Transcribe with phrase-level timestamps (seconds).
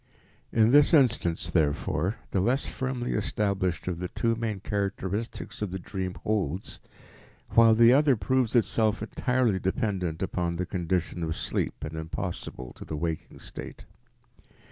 [0.51, 5.77] In this instance, therefore, the less firmly established of the two main characteristics of the
[5.77, 6.79] dream holds,
[7.49, 12.83] while the other proves itself entirely dependent upon the condition of sleep and impossible to
[12.83, 13.85] the waking state.